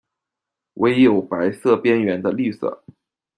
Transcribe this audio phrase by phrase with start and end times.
[0.73, 2.83] 为有白色边缘的绿色。